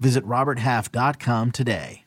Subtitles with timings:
[0.00, 2.04] Visit RobertHalf.com today.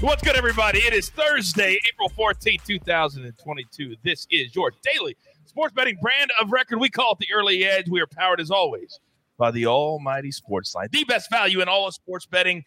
[0.00, 0.78] What's good, everybody?
[0.78, 3.96] It is Thursday, April 14th, 2022.
[4.04, 6.78] This is your daily sports betting brand of record.
[6.78, 7.88] We call it the Early Edge.
[7.88, 9.00] We are powered, as always,
[9.38, 12.64] by the almighty sports line, the best value in all of sports betting,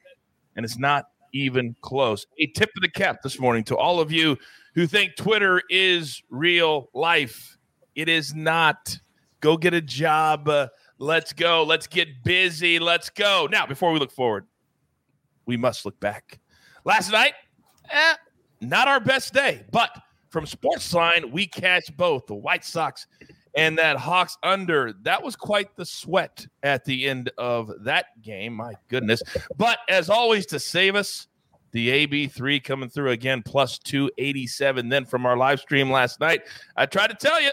[0.57, 2.27] and it's not even close.
[2.37, 4.37] A tip of the cap this morning to all of you
[4.73, 7.57] who think Twitter is real life.
[7.95, 8.98] It is not.
[9.41, 10.48] Go get a job.
[10.48, 10.67] Uh,
[10.98, 11.63] let's go.
[11.63, 12.79] Let's get busy.
[12.79, 13.48] Let's go.
[13.51, 14.45] Now, before we look forward,
[15.45, 16.40] we must look back.
[16.85, 17.34] Last night,
[17.90, 18.13] eh,
[18.62, 19.90] not our best day, but
[20.29, 23.05] from Sportsline, we catch both the White Sox
[23.55, 24.93] and that Hawks under.
[25.01, 28.54] That was quite the sweat at the end of that game.
[28.54, 29.21] My goodness.
[29.57, 31.27] But as always, to save us,
[31.71, 34.89] the AB3 coming through again, plus 287.
[34.89, 36.41] Then from our live stream last night,
[36.75, 37.51] I tried to tell you,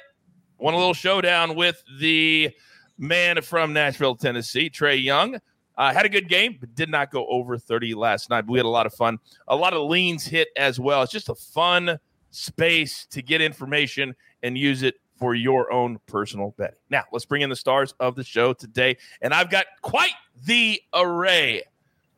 [0.59, 2.51] won a little showdown with the
[2.99, 5.39] man from Nashville, Tennessee, Trae Young.
[5.77, 8.43] Uh, had a good game, but did not go over 30 last night.
[8.43, 9.19] But we had a lot of fun.
[9.47, 11.03] A lot of leans hit as well.
[11.03, 11.99] It's just a fun
[12.31, 16.79] space to get information and use it for your own personal betting.
[16.91, 18.97] Now, let's bring in the stars of the show today.
[19.21, 20.13] And I've got quite
[20.45, 21.63] the array.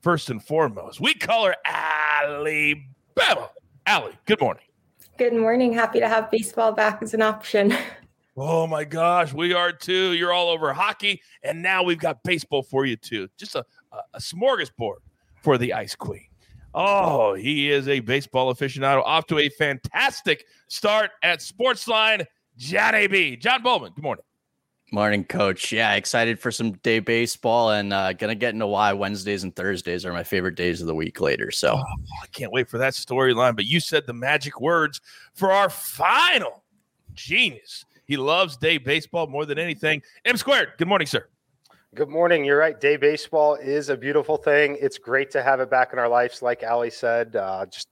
[0.00, 3.50] First and foremost, we call her Alabama.
[3.86, 4.64] Allie, good morning.
[5.18, 5.74] Good morning.
[5.74, 7.76] Happy to have baseball back as an option.
[8.36, 10.14] Oh my gosh, we are too.
[10.14, 13.28] You're all over hockey, and now we've got baseball for you too.
[13.36, 14.98] Just a, a, a smorgasbord
[15.42, 16.24] for the Ice Queen.
[16.72, 19.02] Oh, he is a baseball aficionado.
[19.04, 22.24] Off to a fantastic start at Sportsline.
[22.56, 23.36] Johnny B.
[23.36, 24.24] John Bollman, good morning.
[24.92, 25.70] Morning, coach.
[25.70, 30.04] Yeah, excited for some day baseball and uh, gonna get into why Wednesdays and Thursdays
[30.04, 31.50] are my favorite days of the week later.
[31.50, 31.82] So oh,
[32.22, 33.54] I can't wait for that storyline.
[33.54, 35.00] But you said the magic words
[35.34, 36.64] for our final
[37.14, 40.02] genius he loves day baseball more than anything.
[40.24, 40.72] M squared.
[40.78, 41.28] Good morning, sir.
[41.94, 42.44] Good morning.
[42.44, 42.80] You're right.
[42.80, 44.76] Day baseball is a beautiful thing.
[44.80, 47.36] It's great to have it back in our lives, like Allie said.
[47.36, 47.86] Uh, just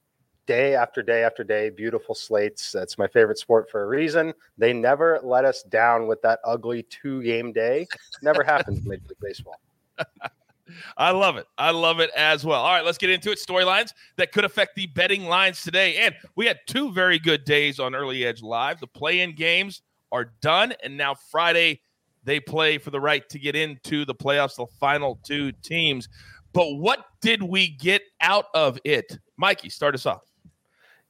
[0.49, 2.73] day after day after day, beautiful slates.
[2.73, 4.33] That's my favorite sport for a reason.
[4.57, 7.87] They never let us down with that ugly two game day.
[8.23, 9.61] Never happens in Major League Baseball.
[10.97, 11.47] I love it.
[11.57, 12.61] I love it as well.
[12.63, 13.39] All right, let's get into it.
[13.39, 15.97] Storylines that could affect the betting lines today.
[15.97, 18.81] And we had two very good days on Early Edge Live.
[18.81, 19.83] The play in games
[20.13, 20.73] are done.
[20.83, 21.81] And now Friday,
[22.25, 26.09] they play for the right to get into the playoffs, the final two teams.
[26.53, 29.19] But what did we get out of it?
[29.37, 30.28] Mikey, start us off.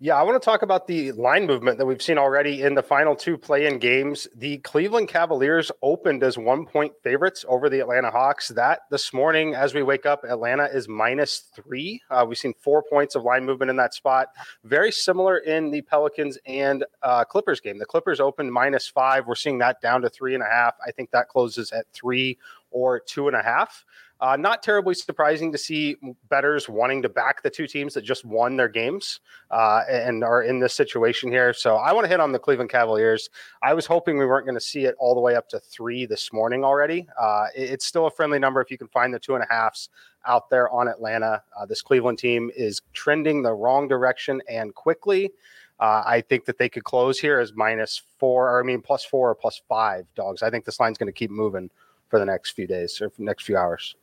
[0.01, 2.85] Yeah, I want to talk about the line movement that we've seen already in the
[2.85, 4.29] final two play in games.
[4.37, 8.47] The Cleveland Cavaliers opened as one point favorites over the Atlanta Hawks.
[8.47, 12.01] That this morning, as we wake up, Atlanta is minus three.
[12.13, 14.29] Uh, we've seen four points of line movement in that spot.
[14.63, 17.81] Very similar in the Pelicans and uh, Clippers game.
[17.81, 19.27] The Clippers opened minus five.
[19.27, 20.75] We're seeing that down to three and a half.
[20.87, 22.39] I think that closes at three
[22.71, 23.85] or two and a half.
[24.21, 25.97] Uh, not terribly surprising to see
[26.29, 29.21] betters wanting to back the two teams that just won their games
[29.53, 31.53] uh, and are in this situation here.
[31.53, 33.31] So I want to hit on the Cleveland Cavaliers.
[33.63, 36.05] I was hoping we weren't going to see it all the way up to three
[36.05, 37.07] this morning already.
[37.21, 39.89] Uh, it's still a friendly number if you can find the two and a halfs
[40.27, 41.43] out there on Atlanta.
[41.57, 45.31] Uh, this Cleveland team is trending the wrong direction and quickly.
[45.79, 49.05] Uh, I think that they could close here as minus four, or I mean, plus
[49.05, 50.43] four or plus five dogs.
[50.43, 51.71] I think this line's going to keep moving
[52.09, 53.95] for the next few days or next few hours.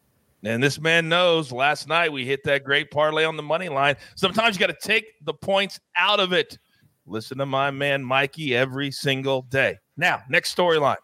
[0.46, 3.96] And this man knows last night we hit that great parlay on the money line.
[4.16, 6.60] Sometimes you got to take the points out of it.
[7.08, 9.78] Listen to my man Mikey every single day.
[9.98, 10.98] Now, next storyline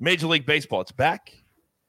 [0.00, 0.80] Major League Baseball.
[0.80, 1.32] It's back.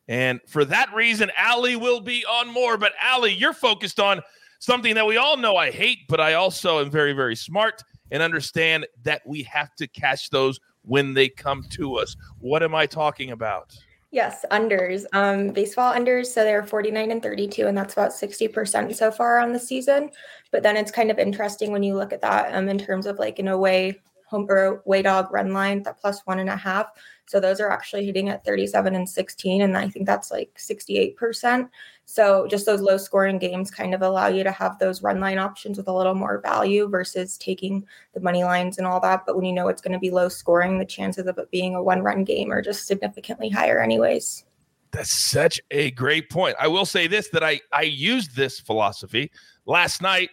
[0.09, 2.77] And for that reason, Allie will be on more.
[2.77, 4.21] But Allie, you're focused on
[4.59, 7.81] something that we all know I hate, but I also am very, very smart
[8.12, 12.15] and understand that we have to catch those when they come to us.
[12.39, 13.74] What am I talking about?
[14.11, 15.06] Yes, unders.
[15.13, 16.27] Um, baseball unders.
[16.27, 20.09] So they're 49 and 32, and that's about 60% so far on the season.
[20.51, 23.19] But then it's kind of interesting when you look at that um, in terms of
[23.19, 26.87] like an away home or way dog run line, that plus one and a half.
[27.27, 29.61] So those are actually hitting at 37 and 16.
[29.61, 31.69] And I think that's like 68%.
[32.05, 35.37] So just those low scoring games kind of allow you to have those run line
[35.37, 39.25] options with a little more value versus taking the money lines and all that.
[39.25, 41.75] But when you know it's going to be low scoring, the chances of it being
[41.75, 44.45] a one run game are just significantly higher, anyways.
[44.91, 46.55] That's such a great point.
[46.59, 49.31] I will say this that I I used this philosophy
[49.67, 50.31] last night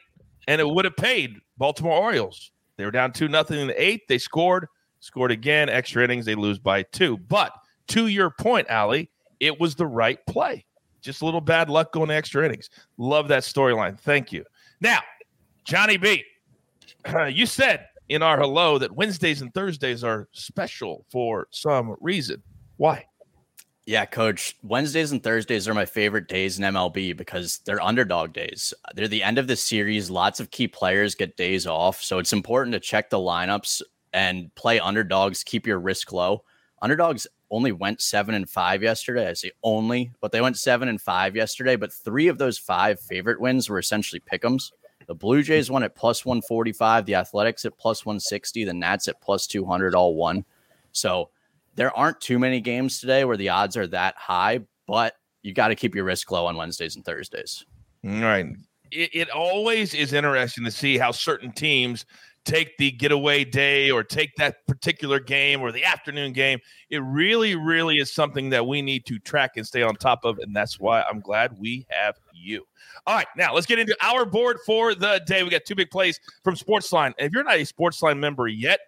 [0.49, 2.53] and it would have paid Baltimore Orioles.
[2.77, 4.03] They were down 2 nothing in the 8th.
[4.09, 4.67] They scored,
[5.01, 7.19] scored again, extra innings, they lose by 2.
[7.19, 7.53] But
[7.89, 10.65] to your point, Allie, it was the right play.
[11.01, 12.69] Just a little bad luck going to extra innings.
[12.99, 13.99] Love that storyline.
[13.99, 14.45] Thank you.
[14.81, 14.99] Now,
[15.65, 16.25] Johnny B,
[17.29, 22.43] you said in our hello that Wednesdays and Thursdays are special for some reason.
[22.77, 23.05] Why?
[23.87, 24.57] Yeah, coach.
[24.65, 28.75] Wednesdays and Thursdays are my favorite days in MLB because they're underdog days.
[28.97, 30.11] They're the end of the series.
[30.11, 32.03] Lots of key players get days off.
[32.03, 36.43] So it's important to check the lineups and play underdogs, keep your risk low.
[36.83, 39.29] Underdogs only went seven and five yesterday.
[39.29, 41.77] I say only, but they went seven and five yesterday.
[41.77, 44.73] But three of those five favorite wins were essentially pick'ems.
[45.07, 49.21] The Blue Jays won at plus 145, the Athletics at plus 160, the Nats at
[49.21, 50.45] plus 200, all one.
[50.91, 51.31] So
[51.77, 55.69] there aren't too many games today where the odds are that high, but you got
[55.69, 57.65] to keep your risk low on Wednesdays and Thursdays.
[58.05, 58.47] All right.
[58.91, 62.07] It, it always is interesting to see how certain teams
[62.45, 66.61] take the getaway day or take that particular game or the afternoon game.
[66.91, 70.39] It really, really is something that we need to track and stay on top of.
[70.39, 72.65] And that's why I'm glad we have you.
[73.07, 75.43] All right, now let's get into our board for the day.
[75.43, 77.13] We got two big plays from Sportsline.
[77.19, 78.81] If you're not a Sportsline member yet,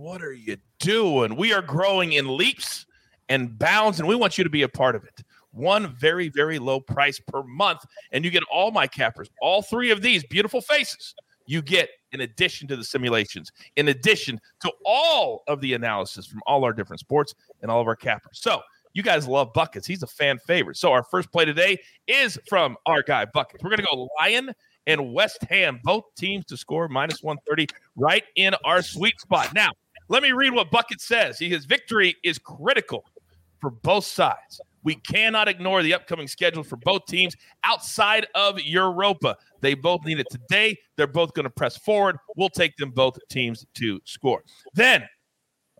[0.00, 1.36] what are you doing?
[1.36, 2.86] We are growing in leaps
[3.28, 5.22] and bounds, and we want you to be a part of it.
[5.52, 9.90] One very, very low price per month, and you get all my cappers, all three
[9.90, 11.14] of these beautiful faces.
[11.44, 16.40] You get in addition to the simulations, in addition to all of the analysis from
[16.46, 18.40] all our different sports and all of our cappers.
[18.40, 18.62] So,
[18.94, 19.86] you guys love buckets.
[19.86, 20.78] He's a fan favorite.
[20.78, 21.76] So, our first play today
[22.06, 23.62] is from our guy, Buckets.
[23.62, 24.52] We're to go Lion
[24.86, 29.52] and West Ham, both teams to score minus 130 right in our sweet spot.
[29.52, 29.72] Now,
[30.10, 31.38] let me read what Bucket says.
[31.38, 33.04] He says victory is critical
[33.60, 34.60] for both sides.
[34.82, 39.36] We cannot ignore the upcoming schedule for both teams outside of Europa.
[39.60, 40.76] They both need it today.
[40.96, 42.16] They're both going to press forward.
[42.36, 44.42] We'll take them both teams to score.
[44.74, 45.08] Then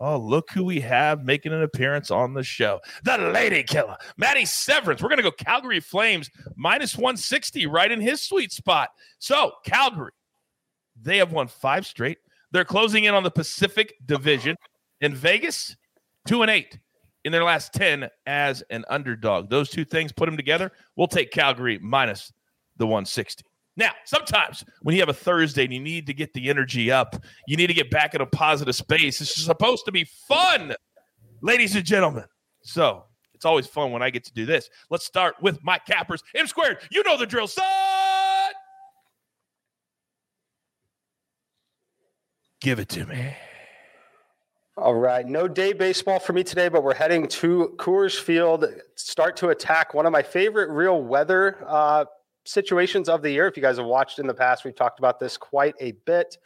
[0.03, 2.81] Oh, look who we have making an appearance on the show.
[3.05, 5.03] The Lady Killer, Maddie Severance.
[5.03, 8.89] We're going to go Calgary Flames minus 160 right in his sweet spot.
[9.19, 10.13] So, Calgary,
[11.03, 12.17] they have won five straight.
[12.53, 14.57] They're closing in on the Pacific Division.
[15.01, 15.77] In Vegas,
[16.27, 16.79] two and eight
[17.25, 19.51] in their last 10 as an underdog.
[19.51, 22.33] Those two things, put them together, we'll take Calgary minus
[22.77, 23.45] the 160.
[23.77, 27.17] Now, sometimes when you have a Thursday and you need to get the energy up,
[27.47, 29.21] you need to get back in a positive space.
[29.21, 30.75] It's supposed to be fun,
[31.41, 32.25] ladies and gentlemen.
[32.63, 33.05] So
[33.35, 34.69] it's always fun when I get to do this.
[34.91, 36.23] Let's start with my cappers.
[36.35, 37.65] M squared, you know the drill, son.
[42.61, 43.35] Give it to me.
[44.77, 45.27] All right.
[45.27, 48.65] No day baseball for me today, but we're heading to Coors Field.
[48.97, 52.05] Start to attack one of my favorite real weather uh,
[52.51, 53.47] situations of the year.
[53.47, 56.37] If you guys have watched in the past, we've talked about this quite a bit.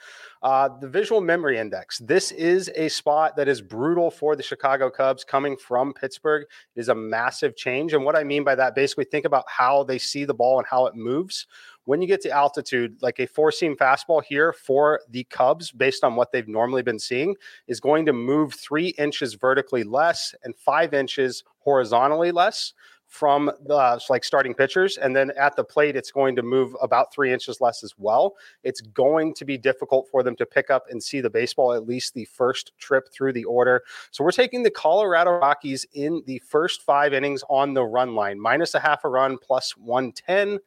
[0.43, 1.99] Uh, the visual memory index.
[1.99, 6.47] This is a spot that is brutal for the Chicago Cubs coming from Pittsburgh.
[6.77, 7.95] It is a massive change.
[7.95, 10.67] And what I mean by that, basically, think about how they see the ball and
[10.67, 11.47] how it moves.
[11.87, 16.05] When you get to altitude, like a four seam fastball here for the Cubs, based
[16.05, 17.37] on what they've normally been seeing,
[17.67, 22.75] is going to move three inches vertically less and five inches horizontally less
[23.15, 24.97] from the like starting pitchers.
[24.99, 28.35] And then at the plate, it's going to move about three inches less as well.
[28.65, 31.87] It's going to be difficult for them to pick up and see the baseball at
[31.87, 33.85] least the first trip through the order.
[34.11, 38.41] So we're taking the Colorado Rockies in the first five innings on the run line,
[38.41, 40.59] minus a half a run, plus 110.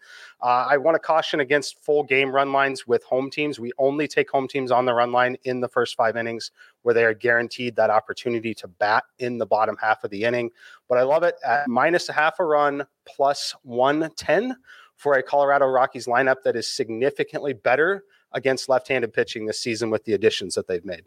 [0.41, 3.59] Uh, I want to caution against full game run lines with home teams.
[3.59, 6.51] We only take home teams on the run line in the first five innings
[6.87, 10.49] where they are guaranteed that opportunity to bat in the bottom half of the inning.
[10.87, 14.55] But I love it at minus a half a run plus 110
[14.95, 19.89] for a Colorado Rockies lineup that is significantly better against left handed pitching this season
[19.89, 21.03] with the additions that they've made.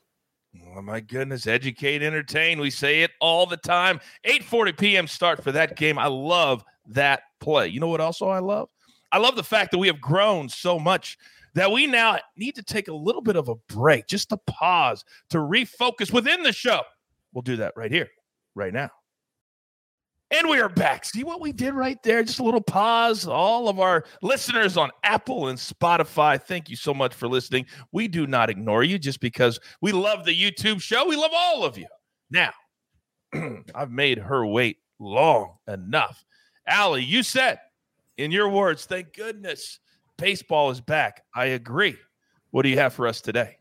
[0.77, 2.61] Oh my goodness, educate, entertain.
[2.61, 4.01] We say it all the time.
[4.27, 5.07] 8:40 p.m.
[5.07, 5.99] start for that game.
[5.99, 7.69] I love that play.
[7.69, 8.69] You know what also I love?
[9.13, 11.17] I love the fact that we have grown so much
[11.55, 15.05] that we now need to take a little bit of a break, just to pause,
[15.31, 16.83] to refocus within the show.
[17.33, 18.09] We'll do that right here,
[18.55, 18.91] right now.
[20.33, 21.05] And we are back.
[21.05, 22.23] See what we did right there?
[22.23, 23.27] Just a little pause.
[23.27, 27.67] All of our listeners on Apple and Spotify, thank you so much for listening.
[27.91, 31.09] We do not ignore you just because we love the YouTube show.
[31.09, 31.89] We love all of you.
[32.31, 32.53] Now,
[33.75, 36.25] I've made her wait long enough.
[36.65, 37.59] Allie, you said
[38.17, 39.81] in your words, thank goodness
[40.21, 41.25] baseball is back.
[41.35, 41.97] I agree.
[42.51, 43.60] What do you have for us today?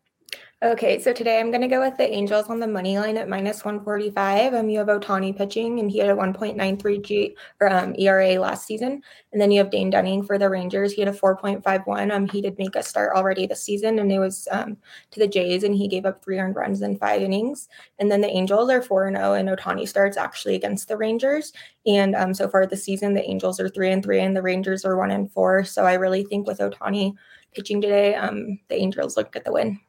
[0.61, 3.29] Okay, so today I'm going to go with the Angels on the money line at
[3.29, 4.53] minus 145.
[4.53, 8.67] Um, you have Ohtani pitching, and he had a 1.93 G or um, ERA last
[8.67, 9.01] season.
[9.31, 10.91] And then you have Dane Dunning for the Rangers.
[10.91, 12.11] He had a 4.51.
[12.11, 14.75] Um, he did make a start already this season, and it was um,
[15.11, 17.69] to the Jays, and he gave up three earned runs in five innings.
[17.97, 21.53] And then the Angels are 4 0, and Ohtani starts actually against the Rangers.
[21.85, 24.83] And um, so far this season, the Angels are 3 and 3, and the Rangers
[24.83, 25.63] are 1 and 4.
[25.63, 27.13] So I really think with Ohtani
[27.53, 29.79] pitching today, um, the Angels look at the win.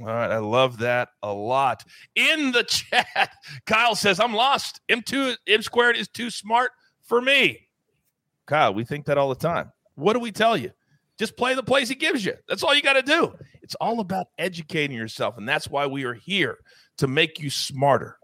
[0.00, 1.84] All right, I love that a lot.
[2.14, 3.30] In the chat,
[3.66, 4.80] Kyle says, I'm lost.
[4.90, 6.70] M2 M squared is too smart
[7.02, 7.68] for me.
[8.46, 9.70] Kyle, we think that all the time.
[9.96, 10.70] What do we tell you?
[11.18, 12.34] Just play the plays he gives you.
[12.48, 13.34] That's all you got to do.
[13.62, 15.36] It's all about educating yourself.
[15.36, 16.58] And that's why we are here
[16.96, 18.16] to make you smarter.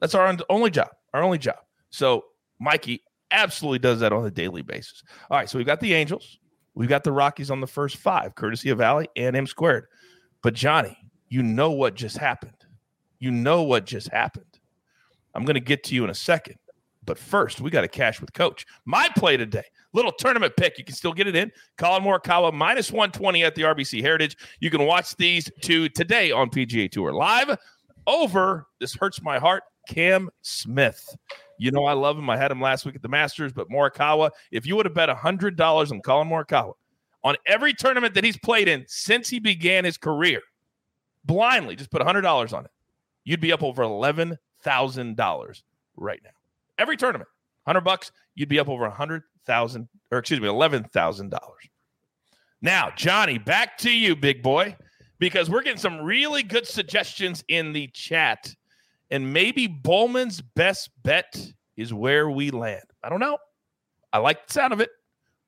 [0.00, 1.58] That's our only job, our only job.
[1.90, 2.24] So,
[2.58, 5.02] Mikey absolutely does that on a daily basis.
[5.30, 6.38] All right, so we've got the Angels,
[6.74, 9.86] we've got the Rockies on the first five, courtesy of Valley and M squared.
[10.42, 10.98] But Johnny,
[11.34, 12.54] you know what just happened.
[13.18, 14.60] You know what just happened.
[15.34, 16.54] I'm going to get to you in a second.
[17.04, 18.64] But first, we got to cash with coach.
[18.84, 20.78] My play today, little tournament pick.
[20.78, 21.50] You can still get it in.
[21.76, 24.36] Collin Morikawa minus 120 at the RBC Heritage.
[24.60, 27.58] You can watch these two today on PGA Tour live
[28.06, 28.68] over.
[28.78, 29.64] This hurts my heart.
[29.88, 31.04] Cam Smith.
[31.58, 32.30] You know I love him.
[32.30, 34.30] I had him last week at the Masters, but Morikawa.
[34.52, 36.74] If you would have bet hundred dollars on Collin Morikawa,
[37.24, 40.40] on every tournament that he's played in since he began his career,
[41.24, 42.70] blindly, just put $100 on it,
[43.24, 45.62] you'd be up over $11,000
[45.96, 46.30] right now.
[46.78, 47.28] Every tournament,
[47.64, 51.38] 100 bucks, you'd be up over 100,000 or excuse me, $11,000.
[52.62, 54.76] Now, Johnny, back to you, big boy,
[55.18, 58.54] because we're getting some really good suggestions in the chat.
[59.10, 61.36] And maybe Bollman's best bet
[61.76, 62.84] is where we land.
[63.02, 63.38] I don't know.
[64.12, 64.90] I like the sound of it,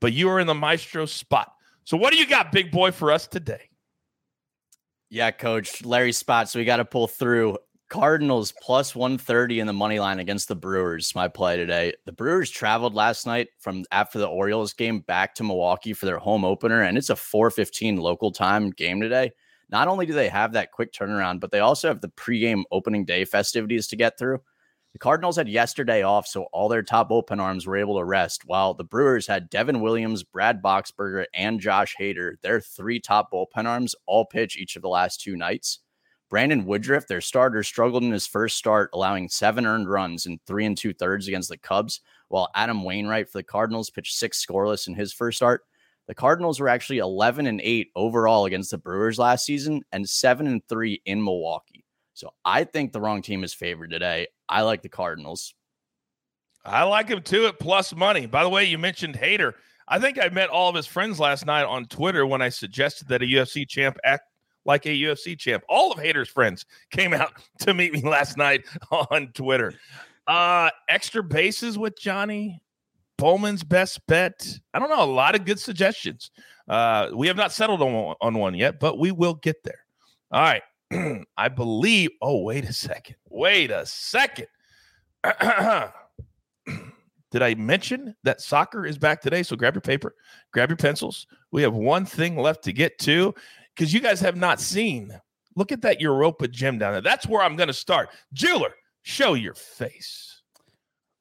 [0.00, 1.52] but you are in the maestro spot.
[1.84, 3.70] So, what do you got, big boy, for us today?
[5.10, 6.48] Yeah, coach Larry Spot.
[6.48, 7.58] So we got to pull through
[7.88, 11.14] Cardinals plus 130 in the money line against the Brewers.
[11.14, 11.92] My play today.
[12.04, 16.18] The Brewers traveled last night from after the Orioles game back to Milwaukee for their
[16.18, 19.32] home opener, and it's a 4:15 local time game today.
[19.70, 23.04] Not only do they have that quick turnaround, but they also have the pregame opening
[23.04, 24.40] day festivities to get through.
[24.96, 28.46] The Cardinals had yesterday off, so all their top open arms were able to rest,
[28.46, 32.40] while the Brewers had Devin Williams, Brad Boxberger, and Josh Hader.
[32.40, 35.80] Their three top bullpen arms all pitch each of the last two nights.
[36.30, 40.64] Brandon Woodruff, their starter, struggled in his first start, allowing seven earned runs in three
[40.64, 44.88] and two thirds against the Cubs, while Adam Wainwright for the Cardinals pitched six scoreless
[44.88, 45.64] in his first start.
[46.06, 50.46] The Cardinals were actually 11 and 8 overall against the Brewers last season and 7
[50.46, 51.75] and 3 in Milwaukee.
[52.16, 54.28] So I think the wrong team is favored today.
[54.48, 55.52] I like the Cardinals.
[56.64, 58.24] I like him too at plus money.
[58.24, 59.52] By the way, you mentioned Hader.
[59.86, 63.08] I think I met all of his friends last night on Twitter when I suggested
[63.08, 64.22] that a UFC champ act
[64.64, 65.62] like a UFC champ.
[65.68, 69.74] All of Hader's friends came out to meet me last night on Twitter.
[70.26, 72.62] Uh, extra bases with Johnny.
[73.18, 74.58] Bollman's best bet.
[74.72, 75.04] I don't know.
[75.04, 76.30] A lot of good suggestions.
[76.66, 79.80] Uh, we have not settled on, on one yet, but we will get there.
[80.32, 80.62] All right.
[81.36, 82.10] I believe.
[82.22, 83.16] Oh, wait a second.
[83.28, 84.46] Wait a second.
[87.32, 89.42] Did I mention that soccer is back today?
[89.42, 90.14] So grab your paper,
[90.52, 91.26] grab your pencils.
[91.50, 93.34] We have one thing left to get to
[93.74, 95.18] because you guys have not seen.
[95.56, 97.00] Look at that Europa gem down there.
[97.00, 98.10] That's where I'm going to start.
[98.32, 100.42] Jeweler, show your face.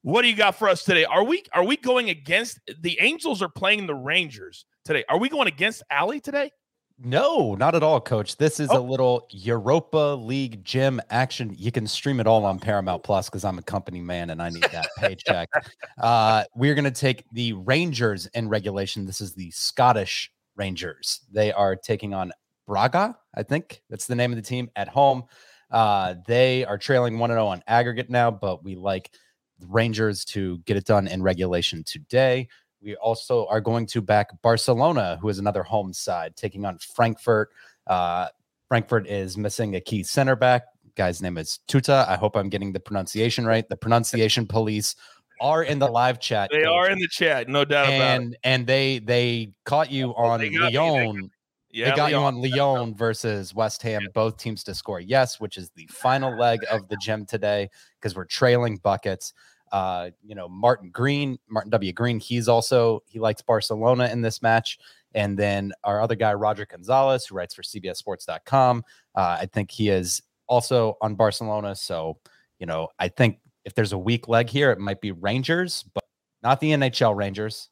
[0.04, 1.06] What do you got for us today?
[1.06, 3.42] Are we are we going against the Angels?
[3.42, 5.04] Are playing the Rangers today?
[5.10, 6.52] Are we going against Allie today?
[6.98, 8.38] No, not at all, coach.
[8.38, 8.80] This is oh.
[8.80, 11.54] a little Europa League gem action.
[11.58, 14.50] You can stream it all on Paramount Plus because I'm a company man and I
[14.50, 15.50] need that paycheck.
[15.98, 19.06] Uh, we're going to take the Rangers in regulation.
[19.06, 21.22] This is the Scottish Rangers.
[21.32, 22.32] They are taking on
[22.66, 25.24] Braga, I think that's the name of the team at home.
[25.72, 29.12] Uh, they are trailing 1 0 on aggregate now, but we like
[29.60, 32.48] the Rangers to get it done in regulation today.
[32.86, 37.50] We also are going to back Barcelona, who is another home side, taking on Frankfurt.
[37.88, 38.27] Uh,
[38.68, 40.65] Frankfurt is missing a key center back.
[40.96, 42.08] Guy's name is Tuta.
[42.08, 43.68] I hope I'm getting the pronunciation right.
[43.68, 44.96] The pronunciation police
[45.42, 46.51] are in the live chat.
[46.54, 48.39] They are in the chat, no doubt and, about it.
[48.44, 51.32] And they they caught you oh, on Lyon.
[51.72, 54.08] Yeah, they got you on Lyon versus West Ham, yeah.
[54.13, 57.68] both teams to score yes, which is the final leg of the gem today
[58.00, 59.34] because we're trailing buckets.
[59.72, 61.92] Uh, you know, Martin Green, Martin W.
[61.94, 64.80] Green, he's also he likes Barcelona in this match.
[65.14, 68.84] And then our other guy, Roger Gonzalez, who writes for CBSSports.com,
[69.16, 71.76] uh, I think he is also on Barcelona.
[71.76, 72.18] So,
[72.60, 76.04] you know, I think if there's a weak leg here, it might be Rangers, but
[76.44, 77.70] not the NHL Rangers,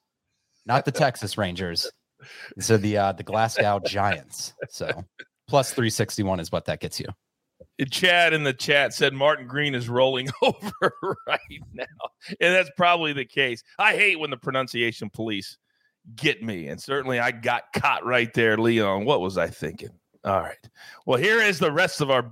[0.66, 1.92] not the Texas Rangers.
[2.60, 4.54] So the uh, the Glasgow Giants.
[4.70, 4.88] So
[5.48, 7.08] plus 361 is what that gets you.
[7.89, 11.39] Chad in the chat said Martin Green is rolling over right
[11.74, 11.86] now.
[12.39, 13.63] And that's probably the case.
[13.80, 15.58] I hate when the pronunciation police
[16.15, 16.68] get me.
[16.68, 19.06] And certainly I got caught right there, Leon.
[19.06, 19.89] What was I thinking?
[20.24, 20.70] All right.
[21.06, 22.32] Well, here is the rest of our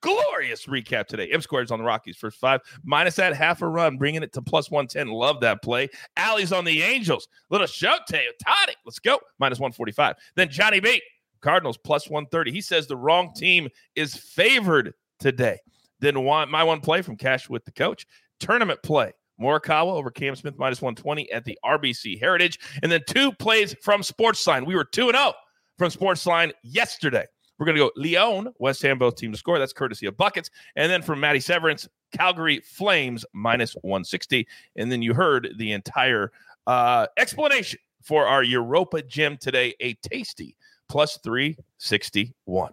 [0.00, 1.30] glorious recap today.
[1.30, 4.42] M squares on the Rockies first five, minus that half a run, bringing it to
[4.42, 5.08] plus 110.
[5.08, 5.88] Love that play.
[6.16, 7.28] Allie's on the Angels.
[7.50, 8.74] Little Shote, Toddy.
[8.84, 9.18] Let's go.
[9.38, 10.16] Minus 145.
[10.34, 11.00] Then Johnny B.
[11.40, 12.52] Cardinals plus 130.
[12.52, 15.58] He says the wrong team is favored today.
[16.00, 18.06] Then one, my one play from Cash with the coach.
[18.40, 19.12] Tournament play.
[19.40, 22.58] Morikawa over Cam Smith minus 120 at the RBC Heritage.
[22.82, 24.66] And then two plays from Sportsline.
[24.66, 25.32] We were 2 0
[25.76, 27.24] from Sportsline yesterday.
[27.58, 29.58] We're going to go Leon, West Ham, both teams to score.
[29.58, 30.50] That's courtesy of Buckets.
[30.76, 34.46] And then from Matty Severance, Calgary Flames minus 160.
[34.76, 36.30] And then you heard the entire
[36.66, 40.56] uh, explanation for our Europa Gem today, a tasty
[40.88, 42.72] plus 361.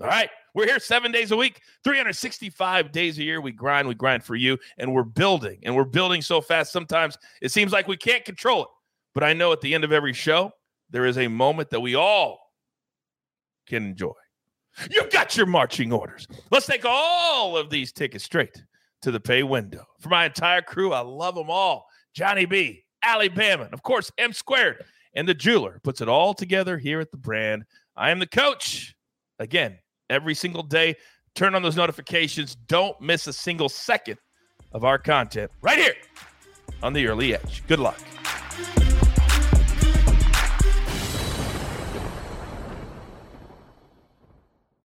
[0.00, 0.30] All right.
[0.54, 3.42] We're here seven days a week, 365 days a year.
[3.42, 5.58] We grind, we grind for you, and we're building.
[5.64, 8.68] And we're building so fast, sometimes it seems like we can't control it.
[9.14, 10.52] But I know at the end of every show,
[10.88, 12.52] there is a moment that we all
[13.66, 14.12] can enjoy.
[14.90, 16.26] You've got your marching orders.
[16.50, 18.62] Let's take all of these tickets straight
[19.02, 19.84] to the pay window.
[20.00, 21.86] For my entire crew, I love them all.
[22.14, 24.84] Johnny B, Alabama, and of course, M squared,
[25.16, 27.64] and the jeweler puts it all together here at the brand.
[27.96, 28.94] I am the coach.
[29.38, 30.96] Again, every single day,
[31.34, 32.54] turn on those notifications.
[32.54, 34.18] Don't miss a single second
[34.72, 35.94] of our content right here
[36.82, 37.62] on the early edge.
[37.66, 37.98] Good luck.